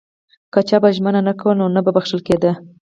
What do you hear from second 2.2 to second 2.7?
کېده.